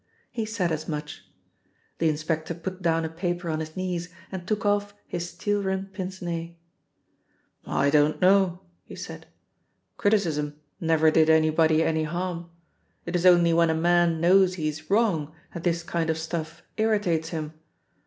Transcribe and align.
He 0.31 0.45
said 0.47 0.71
as 0.71 0.87
much. 0.87 1.29
The 1.99 2.09
inspector 2.09 2.55
put 2.55 2.81
down 2.81 3.05
a 3.05 3.07
paper 3.07 3.51
on 3.51 3.59
his 3.59 3.75
knees, 3.77 4.09
and 4.31 4.47
took 4.47 4.65
off 4.65 4.95
his 5.05 5.29
steel 5.29 5.61
rimmed 5.61 5.93
pince 5.93 6.23
nez. 6.23 6.53
"I 7.67 7.91
don't 7.91 8.19
know," 8.19 8.61
he 8.83 8.95
said. 8.95 9.27
"Criticism 9.97 10.59
never 10.79 11.11
did 11.11 11.29
anybody 11.29 11.83
any 11.83 12.05
harm; 12.05 12.49
it 13.05 13.15
is 13.15 13.27
only 13.27 13.53
when 13.53 13.69
a 13.69 13.75
man 13.75 14.19
knows 14.19 14.55
he 14.55 14.67
is 14.67 14.89
wrong 14.89 15.35
that 15.53 15.61
this 15.63 15.83
kind 15.83 16.09
of 16.09 16.17
stuff 16.17 16.63
irritates 16.79 17.29
him. 17.29 17.53